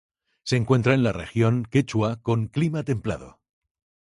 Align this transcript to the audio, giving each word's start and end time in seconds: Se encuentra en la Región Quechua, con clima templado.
Se 0.41 0.55
encuentra 0.57 0.95
en 0.95 1.03
la 1.03 1.13
Región 1.13 1.63
Quechua, 1.69 2.23
con 2.23 2.47
clima 2.47 2.81
templado. 2.81 3.39